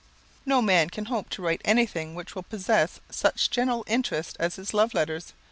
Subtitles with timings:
[0.47, 4.73] No man can hope to write anything which will possess such general interest as his
[4.73, 5.33] love letters.